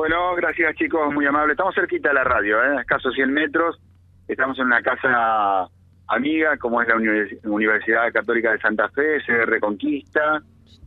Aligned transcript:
Bueno, 0.00 0.34
gracias 0.34 0.76
chicos, 0.76 1.12
muy 1.12 1.26
amable. 1.26 1.52
Estamos 1.52 1.74
cerquita 1.74 2.08
de 2.08 2.14
la 2.14 2.24
radio, 2.24 2.64
¿eh? 2.64 2.80
escasos 2.80 3.12
100 3.12 3.34
metros. 3.34 3.78
Estamos 4.26 4.58
en 4.58 4.64
una 4.64 4.80
casa 4.80 5.68
amiga, 6.06 6.56
como 6.56 6.80
es 6.80 6.88
la 6.88 6.96
Universidad 7.44 8.10
Católica 8.10 8.50
de 8.50 8.60
Santa 8.60 8.88
Fe, 8.88 9.20
sede 9.20 9.44
Reconquista. 9.44 10.40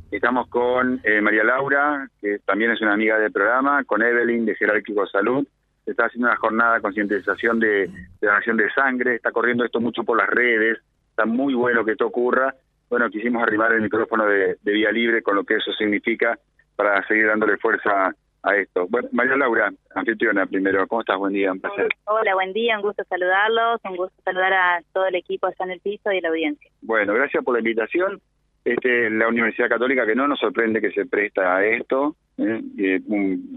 Estamos 0.10 0.49
con 0.49 0.99
eh, 1.04 1.21
María 1.21 1.44
Laura, 1.44 2.10
que 2.20 2.39
también 2.39 2.71
es 2.71 2.81
una 2.81 2.94
amiga 2.94 3.20
del 3.20 3.31
programa, 3.31 3.84
con 3.84 4.02
Evelyn 4.02 4.47
de 4.47 4.55
Jerárquico 4.55 5.06
Salud. 5.06 5.48
Se 5.86 5.92
está 5.92 6.06
haciendo 6.06 6.30
una 6.30 6.38
jornada 6.38 6.74
de 6.78 6.82
concientización 6.82 7.60
de, 7.60 7.92
donación 8.20 8.58
de 8.58 8.72
sangre. 8.72 9.14
Está 9.14 9.32
corriendo 9.32 9.64
esto 9.64 9.80
mucho 9.80 10.04
por 10.04 10.18
las 10.18 10.28
redes. 10.28 10.80
Está 11.12 11.28
muy 11.28 11.54
bueno 11.54 11.86
que 11.86 11.92
esto 11.92 12.08
ocurra. 12.08 12.56
Bueno, 12.90 13.12
quisimos 13.12 13.44
arribar 13.44 13.74
el 13.74 13.84
micrófono 13.84 14.26
de, 14.26 14.58
de 14.60 14.72
Vía 14.72 14.92
Libre 14.92 15.22
con 15.22 15.36
lo 15.36 15.44
que 15.44 15.58
eso 15.58 15.72
significa 15.74 16.36
para 16.76 17.05
seguir 17.05 17.27
dándole 17.27 17.58
fuerza 17.58 18.12
a 18.44 18.55
esto. 18.57 18.85
Bueno, 18.89 19.09
María 19.12 19.35
Laura, 19.35 19.71
anfitriona 19.95 20.45
primero, 20.45 20.85
¿cómo 20.88 21.02
estás? 21.02 21.17
Buen 21.17 21.34
día, 21.34 21.51
un 21.51 21.59
placer. 21.59 21.88
Hola, 22.05 22.35
buen 22.35 22.53
día, 22.53 22.77
un 22.77 22.84
gusto 22.84 23.03
saludarlos, 23.05 23.79
un 23.85 23.95
gusto 23.95 24.21
saludar 24.23 24.53
a 24.53 24.81
todo 24.93 25.07
el 25.07 25.15
equipo 25.15 25.47
allá 25.47 25.55
en 25.59 25.71
el 25.71 25.79
piso 25.79 26.11
y 26.11 26.21
la 26.21 26.29
audiencia. 26.29 26.70
Bueno, 26.81 27.13
gracias 27.13 27.43
por 27.43 27.53
la 27.53 27.59
invitación. 27.59 28.21
Este, 28.65 29.09
la 29.09 29.27
Universidad 29.27 29.70
Católica, 29.70 30.05
que 30.05 30.15
no 30.15 30.27
nos 30.27 30.39
sorprende 30.39 30.79
que 30.79 30.91
se 30.91 31.05
presta 31.05 31.55
a 31.55 31.65
esto, 31.65 32.15
¿eh? 32.37 32.61
eh 32.77 33.01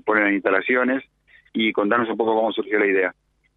pone 0.05 0.23
las 0.23 0.33
instalaciones, 0.33 1.05
y 1.57 1.73
contarnos 1.73 2.09
un 2.11 2.17
poco 2.17 2.35
cómo 2.35 2.53
surgió 2.53 2.79
la 2.79 2.87
idea. 2.87 3.15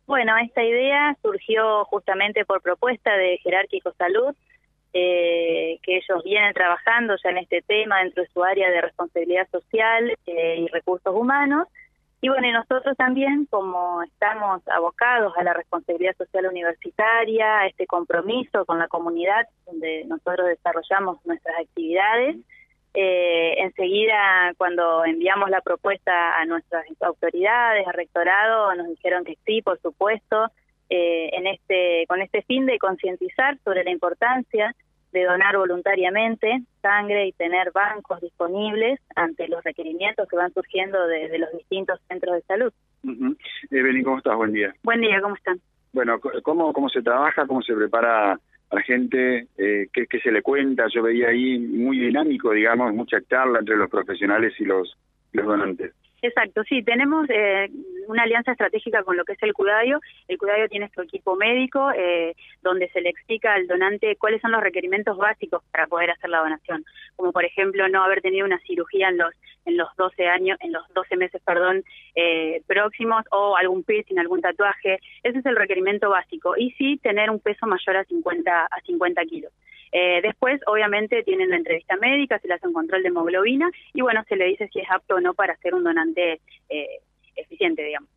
Bueno, 0.07 0.33
esta 0.37 0.63
idea 0.63 1.15
surgió 1.21 1.85
justamente 1.85 2.45
por 2.45 2.61
propuesta 2.61 3.15
de 3.15 3.37
Jerárquico 3.43 3.91
Salud, 3.97 4.35
eh, 4.93 5.79
que 5.83 5.97
ellos 5.97 6.23
vienen 6.23 6.53
trabajando 6.53 7.15
ya 7.23 7.29
en 7.29 7.37
este 7.37 7.61
tema 7.61 7.99
dentro 7.99 8.23
de 8.23 8.29
su 8.29 8.43
área 8.43 8.69
de 8.69 8.81
responsabilidad 8.81 9.47
social 9.51 10.15
eh, 10.25 10.55
y 10.59 10.67
recursos 10.67 11.13
humanos. 11.13 11.67
Y 12.21 12.27
bueno, 12.27 12.47
y 12.47 12.51
nosotros 12.51 12.97
también, 12.97 13.45
como 13.49 14.03
estamos 14.03 14.61
abocados 14.67 15.33
a 15.37 15.43
la 15.43 15.53
responsabilidad 15.53 16.17
social 16.17 16.47
universitaria, 16.47 17.59
a 17.59 17.67
este 17.67 17.87
compromiso 17.87 18.65
con 18.65 18.77
la 18.77 18.89
comunidad 18.89 19.47
donde 19.65 20.03
nosotros 20.05 20.47
desarrollamos 20.47 21.25
nuestras 21.25 21.55
actividades, 21.59 22.35
eh, 22.93 23.53
enseguida, 23.59 24.53
cuando 24.57 25.05
enviamos 25.05 25.49
la 25.49 25.61
propuesta 25.61 26.37
a 26.37 26.45
nuestras 26.45 26.85
autoridades, 27.01 27.87
al 27.87 27.93
rectorado, 27.93 28.73
nos 28.75 28.89
dijeron 28.89 29.23
que 29.23 29.37
sí, 29.45 29.61
por 29.61 29.79
supuesto, 29.79 30.51
eh, 30.89 31.29
en 31.33 31.47
este, 31.47 32.05
con 32.07 32.21
este 32.21 32.41
fin 32.43 32.65
de 32.65 32.79
concientizar 32.79 33.57
sobre 33.63 33.83
la 33.83 33.91
importancia 33.91 34.75
de 35.11 35.23
donar 35.23 35.57
voluntariamente 35.57 36.61
sangre 36.81 37.27
y 37.27 37.31
tener 37.33 37.71
bancos 37.71 38.21
disponibles 38.21 38.99
ante 39.15 39.47
los 39.47 39.63
requerimientos 39.63 40.27
que 40.27 40.35
van 40.35 40.53
surgiendo 40.53 41.07
de, 41.07 41.37
los 41.39 41.51
distintos 41.51 41.99
centros 42.07 42.35
de 42.35 42.41
salud. 42.43 42.73
Uh 43.03 43.35
Evelyn, 43.71 44.03
¿cómo 44.03 44.17
estás? 44.17 44.35
Buen 44.35 44.53
día. 44.53 44.73
Buen 44.83 45.01
día, 45.01 45.19
¿cómo 45.21 45.35
están? 45.35 45.59
Bueno, 45.93 46.19
¿cómo, 46.43 46.73
cómo 46.73 46.89
se 46.89 47.01
trabaja? 47.01 47.47
¿Cómo 47.47 47.61
se 47.63 47.73
prepara 47.73 48.33
a 48.33 48.39
la 48.75 48.81
gente? 48.81 49.47
Eh, 49.57 49.87
¿qué, 49.91 50.05
¿Qué 50.05 50.19
se 50.19 50.31
le 50.31 50.43
cuenta? 50.43 50.85
Yo 50.93 51.01
veía 51.01 51.29
ahí 51.29 51.57
muy 51.57 51.97
dinámico, 51.97 52.51
digamos, 52.51 52.93
mucha 52.93 53.19
charla 53.21 53.59
entre 53.59 53.77
los 53.77 53.89
profesionales 53.89 54.53
y 54.59 54.65
los, 54.65 54.95
los 55.33 55.45
donantes. 55.45 55.93
Exacto, 56.21 56.63
sí, 56.63 56.83
tenemos 56.83 57.27
eh, 57.29 57.69
una 58.09 58.23
alianza 58.23 58.51
estratégica 58.51 59.03
con 59.03 59.17
lo 59.17 59.23
que 59.23 59.33
es 59.33 59.43
el 59.43 59.53
Cudayo. 59.53 59.99
El 60.27 60.37
Cudayo 60.37 60.67
tiene 60.67 60.89
su 60.93 61.01
equipo 61.01 61.35
médico 61.35 61.91
eh, 61.95 62.35
donde 62.61 62.89
se 62.89 63.01
le 63.01 63.09
explica 63.09 63.53
al 63.53 63.67
donante 63.67 64.15
cuáles 64.15 64.41
son 64.41 64.51
los 64.51 64.61
requerimientos 64.61 65.17
básicos 65.17 65.63
para 65.71 65.87
poder 65.87 66.11
hacer 66.11 66.29
la 66.29 66.39
donación, 66.39 66.83
como 67.15 67.31
por 67.31 67.45
ejemplo 67.45 67.87
no 67.87 68.03
haber 68.03 68.21
tenido 68.21 68.45
una 68.45 68.59
cirugía 68.59 69.09
en 69.09 69.17
los 69.17 69.33
en 69.65 69.77
los 69.77 69.89
12 69.97 70.25
años, 70.27 70.57
en 70.61 70.71
los 70.71 70.83
12 70.93 71.15
meses, 71.17 71.41
perdón, 71.45 71.83
eh, 72.15 72.63
próximos 72.65 73.23
o 73.31 73.55
algún 73.55 73.83
piercing, 73.83 74.17
algún 74.17 74.41
tatuaje. 74.41 74.99
Ese 75.21 75.39
es 75.39 75.45
el 75.45 75.55
requerimiento 75.55 76.09
básico 76.09 76.55
y 76.57 76.71
sí 76.71 76.97
tener 76.97 77.29
un 77.29 77.39
peso 77.39 77.67
mayor 77.67 77.97
a 77.97 78.05
50 78.05 78.65
a 78.65 78.81
50 78.81 79.21
kilos. 79.25 79.51
Eh, 79.91 80.21
después, 80.21 80.61
obviamente, 80.67 81.23
tienen 81.23 81.49
la 81.49 81.57
entrevista 81.57 81.95
médica, 81.97 82.39
se 82.39 82.47
le 82.47 82.53
hace 82.55 82.67
un 82.67 82.73
control 82.73 83.01
de 83.01 83.09
hemoglobina 83.09 83.69
y, 83.93 84.01
bueno, 84.01 84.23
se 84.27 84.35
le 84.35 84.45
dice 84.45 84.69
si 84.71 84.79
es 84.79 84.89
apto 84.89 85.15
o 85.15 85.19
no 85.19 85.33
para 85.33 85.57
ser 85.57 85.73
un 85.73 85.83
donante 85.83 86.41
eh, 86.69 86.99
eficiente, 87.39 87.83
digamos. 87.83 88.09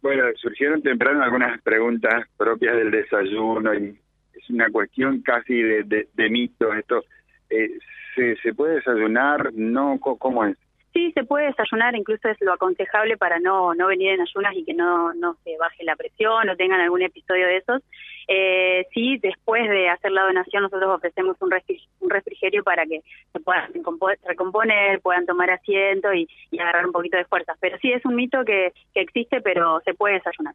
Bueno, 0.00 0.24
surgieron 0.36 0.82
temprano 0.82 1.22
algunas 1.22 1.60
preguntas 1.62 2.24
propias 2.36 2.76
del 2.76 2.90
desayuno 2.90 3.72
y 3.74 3.98
es 4.34 4.50
una 4.50 4.68
cuestión 4.70 5.22
casi 5.22 5.62
de, 5.62 6.08
de, 6.12 6.30
mito 6.30 6.72
esto. 6.74 7.04
Eh, 7.50 7.78
¿se, 8.14 8.36
¿Se 8.36 8.52
puede 8.54 8.76
desayunar? 8.76 9.52
¿No? 9.52 9.98
¿Cómo 10.00 10.44
es? 10.44 10.56
Sí, 10.92 11.10
se 11.12 11.24
puede 11.24 11.46
desayunar, 11.46 11.94
incluso 11.94 12.28
es 12.28 12.36
lo 12.40 12.52
aconsejable 12.52 13.16
para 13.16 13.38
no, 13.38 13.74
no 13.74 13.86
venir 13.86 14.10
en 14.10 14.20
ayunas 14.20 14.54
y 14.54 14.64
que 14.64 14.74
no, 14.74 15.14
no 15.14 15.36
se 15.42 15.56
baje 15.56 15.84
la 15.84 15.96
presión 15.96 16.48
o 16.48 16.56
tengan 16.56 16.80
algún 16.80 17.00
episodio 17.00 17.46
de 17.46 17.58
esos. 17.58 17.82
Eh, 18.28 18.86
sí, 18.92 19.18
después 19.18 19.68
de 19.68 19.88
hacer 19.88 20.12
la 20.12 20.24
donación 20.24 20.62
nosotros 20.62 20.96
ofrecemos 20.96 21.36
un, 21.40 21.50
refrigerio 22.10 22.62
para 22.62 22.84
que 22.86 23.00
se 23.32 23.40
puedan 23.40 23.72
recomponer, 24.24 25.00
puedan 25.00 25.26
tomar 25.26 25.50
asiento 25.50 26.12
y, 26.12 26.28
agarrar 26.58 26.86
un 26.86 26.92
poquito 26.92 27.16
de 27.16 27.24
fuerza. 27.24 27.54
Pero 27.60 27.78
sí, 27.78 27.92
es 27.92 28.04
un 28.04 28.14
mito 28.14 28.44
que, 28.44 28.72
que 28.94 29.00
existe, 29.00 29.40
pero 29.40 29.80
se 29.84 29.94
puede 29.94 30.14
desayunar 30.14 30.54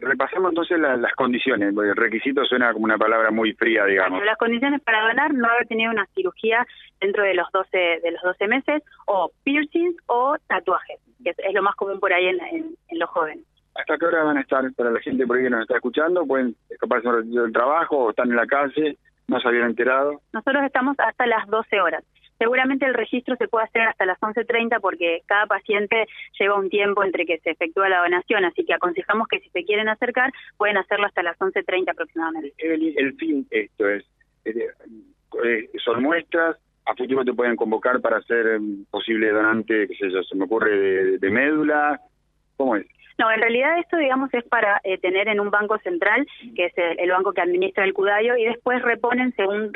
repasemos 0.00 0.50
entonces 0.50 0.78
las 0.78 1.12
condiciones, 1.14 1.74
porque 1.74 1.90
el 1.90 1.96
requisito 1.96 2.44
suena 2.44 2.72
como 2.72 2.84
una 2.84 2.98
palabra 2.98 3.30
muy 3.30 3.52
fría, 3.52 3.84
digamos. 3.84 4.24
las 4.24 4.38
condiciones 4.38 4.80
para 4.80 5.08
donar, 5.08 5.34
no 5.34 5.48
haber 5.48 5.66
tenido 5.66 5.90
una 5.90 6.06
cirugía 6.14 6.66
dentro 7.00 7.24
de 7.24 7.34
los 7.34 7.50
12, 7.52 7.76
de 8.02 8.10
los 8.10 8.22
12 8.22 8.48
meses, 8.48 8.82
o 9.06 9.30
piercings 9.44 9.96
o 10.06 10.36
tatuajes, 10.46 10.98
que 11.22 11.30
es, 11.30 11.54
lo 11.54 11.62
más 11.62 11.74
común 11.76 12.00
por 12.00 12.12
ahí 12.12 12.26
en, 12.26 12.40
en, 12.40 12.98
los 12.98 13.10
jóvenes. 13.10 13.44
¿Hasta 13.74 13.96
qué 13.96 14.06
hora 14.06 14.24
van 14.24 14.36
a 14.36 14.42
estar 14.42 14.62
para 14.74 14.90
la 14.90 15.00
gente 15.00 15.26
por 15.26 15.36
ahí 15.36 15.44
que 15.44 15.50
nos 15.50 15.62
está 15.62 15.76
escuchando? 15.76 16.26
¿Pueden 16.26 16.54
escaparse 16.68 17.08
del 17.08 17.52
trabajo 17.52 17.96
o 17.96 18.10
están 18.10 18.30
en 18.30 18.36
la 18.36 18.46
calle? 18.46 18.98
¿No 19.28 19.40
se 19.40 19.48
habían 19.48 19.70
enterado? 19.70 20.20
Nosotros 20.32 20.62
estamos 20.64 20.96
hasta 20.98 21.26
las 21.26 21.46
12 21.48 21.80
horas. 21.80 22.04
Seguramente 22.38 22.84
el 22.86 22.94
registro 22.94 23.36
se 23.36 23.46
puede 23.46 23.66
hacer 23.66 23.82
hasta 23.82 24.04
las 24.04 24.18
11.30 24.18 24.80
porque 24.80 25.20
cada 25.26 25.46
paciente 25.46 26.06
lleva 26.38 26.58
un 26.58 26.68
tiempo 26.68 27.04
entre 27.04 27.24
que 27.24 27.38
se 27.38 27.50
efectúa 27.50 27.88
la 27.88 28.00
donación, 28.00 28.44
así 28.44 28.64
que 28.64 28.74
aconsejamos 28.74 29.28
que 29.28 29.38
si 29.40 29.48
se 29.50 29.64
quieren 29.64 29.88
acercar 29.88 30.32
pueden 30.56 30.76
hacerlo 30.76 31.06
hasta 31.06 31.22
las 31.22 31.38
11.30 31.38 31.92
aproximadamente. 31.92 32.52
El, 32.58 32.98
el 32.98 33.14
fin 33.14 33.46
esto 33.48 33.88
es, 33.88 34.04
eh, 34.44 35.70
son 35.84 36.02
muestras, 36.02 36.56
a 36.84 36.94
futuro 36.96 37.24
te 37.24 37.32
pueden 37.32 37.54
convocar 37.54 38.00
para 38.00 38.20
ser 38.22 38.46
em, 38.48 38.84
posible 38.90 39.30
donante, 39.30 39.86
qué 39.86 39.94
sé 39.94 40.10
yo, 40.10 40.22
se 40.24 40.34
me 40.34 40.44
ocurre, 40.44 41.18
de 41.18 41.30
médula, 41.30 42.00
¿cómo 42.56 42.76
es? 42.76 42.86
No, 43.18 43.30
en 43.30 43.40
realidad 43.40 43.78
esto, 43.78 43.96
digamos, 43.96 44.32
es 44.34 44.44
para 44.44 44.80
eh, 44.84 44.98
tener 44.98 45.28
en 45.28 45.40
un 45.40 45.50
banco 45.50 45.78
central, 45.78 46.26
que 46.54 46.66
es 46.66 46.72
el, 46.76 47.10
banco 47.10 47.32
que 47.32 47.40
administra 47.40 47.84
el 47.84 47.94
Cudayo, 47.94 48.36
y 48.36 48.44
después 48.44 48.82
reponen 48.82 49.34
según 49.36 49.72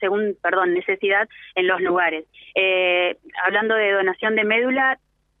según, 0.00 0.36
perdón, 0.42 0.74
necesidad 0.74 1.28
en 1.54 1.66
los 1.66 1.80
lugares. 1.80 2.24
Eh, 2.54 3.16
hablando 3.44 3.74
de 3.74 3.92
donación 3.92 4.36
de 4.36 4.44
médula, 4.44 4.98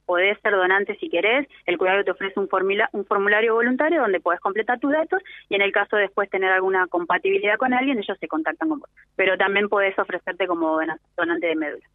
podés 0.08 0.40
ser 0.40 0.52
donante 0.52 0.96
si 0.96 1.10
querés, 1.10 1.46
el 1.66 1.76
cuidado 1.76 2.02
te 2.02 2.12
ofrece 2.12 2.40
un, 2.40 2.48
un 2.92 3.04
formulario 3.04 3.54
voluntario 3.54 4.00
donde 4.00 4.20
podés 4.20 4.40
completar 4.40 4.80
tus 4.80 4.90
datos 4.90 5.22
y 5.50 5.54
en 5.54 5.60
el 5.60 5.70
caso 5.70 5.96
de 5.96 6.02
después 6.02 6.30
tener 6.30 6.50
alguna 6.50 6.86
compatibilidad 6.86 7.58
con 7.58 7.74
alguien, 7.74 7.98
ellos 7.98 8.16
se 8.18 8.26
contactan 8.26 8.70
con 8.70 8.80
vos. 8.80 8.90
Pero 9.16 9.36
también 9.36 9.68
podés 9.68 9.98
ofrecerte 9.98 10.46
como 10.46 10.80
donante 11.14 11.46
de 11.46 11.56
médula. 11.56 11.86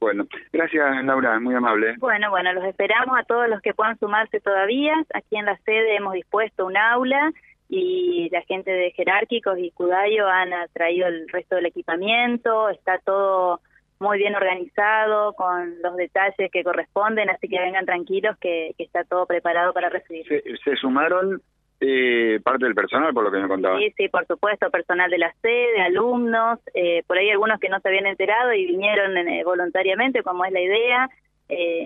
Bueno, 0.00 0.26
gracias 0.52 1.04
Laura, 1.04 1.38
muy 1.40 1.54
amable. 1.54 1.94
Bueno, 1.98 2.30
bueno, 2.30 2.52
los 2.52 2.64
esperamos 2.64 3.18
a 3.18 3.24
todos 3.24 3.48
los 3.48 3.60
que 3.62 3.74
puedan 3.74 3.98
sumarse 3.98 4.40
todavía. 4.40 4.94
Aquí 5.14 5.36
en 5.36 5.46
la 5.46 5.56
sede 5.58 5.96
hemos 5.96 6.14
dispuesto 6.14 6.66
un 6.66 6.76
aula 6.76 7.32
y 7.68 8.28
la 8.30 8.42
gente 8.42 8.70
de 8.70 8.90
Jerárquicos 8.92 9.58
y 9.58 9.70
Cudayo 9.70 10.28
han 10.28 10.50
traído 10.72 11.08
el 11.08 11.28
resto 11.28 11.56
del 11.56 11.66
equipamiento, 11.66 12.68
está 12.68 12.98
todo 12.98 13.60
muy 13.98 14.18
bien 14.18 14.34
organizado, 14.34 15.32
con 15.34 15.80
los 15.82 15.96
detalles 15.96 16.50
que 16.52 16.64
corresponden, 16.64 17.30
así 17.30 17.48
que 17.48 17.58
vengan 17.58 17.86
tranquilos 17.86 18.36
que, 18.38 18.74
está 18.78 19.04
todo 19.04 19.26
preparado 19.26 19.72
para 19.72 19.88
recibir. 19.88 20.26
¿Se, 20.26 20.76
sumaron 20.76 21.40
eh, 21.80 22.40
parte 22.42 22.64
del 22.64 22.74
personal, 22.74 23.12
por 23.12 23.24
lo 23.24 23.30
que 23.30 23.38
me 23.38 23.48
contaba? 23.48 23.78
Sí, 23.78 23.92
sí, 23.96 24.08
por 24.08 24.26
supuesto, 24.26 24.70
personal 24.70 25.10
de 25.10 25.18
la 25.18 25.34
sede, 25.42 25.82
alumnos, 25.82 26.60
eh, 26.74 27.02
por 27.06 27.18
ahí 27.18 27.30
algunos 27.30 27.60
que 27.60 27.68
no 27.68 27.80
se 27.80 27.88
habían 27.88 28.06
enterado 28.06 28.52
y 28.52 28.66
vinieron 28.66 29.16
eh, 29.16 29.42
voluntariamente, 29.44 30.22
como 30.22 30.44
es 30.44 30.52
la 30.52 30.60
idea. 30.60 31.08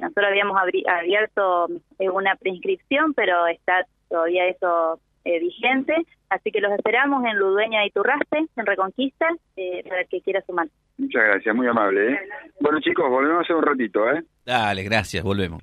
nosotros 0.02 0.26
habíamos 0.26 0.56
abierto 0.87 1.69
una 1.99 2.37
preinscripción, 2.37 3.14
pero 3.14 3.46
está 3.46 3.87
todavía 4.08 4.46
eso 4.46 5.00
vigente, 5.25 5.94
así 6.31 6.50
que 6.50 6.61
los 6.61 6.73
esperamos 6.73 7.23
en 7.25 7.37
Ludueña 7.37 7.85
y 7.85 7.90
Turraste, 7.90 8.46
en 8.56 8.67
Reconquista, 8.67 9.26
para 9.87 10.00
el 10.00 10.08
que 10.08 10.23
quiera 10.23 10.40
sumar. 10.43 10.69
Muchas 10.99 11.23
gracias, 11.23 11.55
muy 11.55 11.67
amable. 11.67 12.12
¿eh? 12.12 12.19
Bueno 12.61 12.81
chicos, 12.81 13.08
volvemos 13.08 13.44
hace 13.44 13.55
un 13.55 13.62
ratito. 13.62 14.11
¿eh? 14.11 14.23
Dale, 14.44 14.82
gracias, 14.82 15.23
volvemos. 15.23 15.62